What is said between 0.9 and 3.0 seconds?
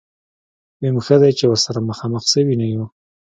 ښه دی چې ورسره مخامخ شوي نه يو.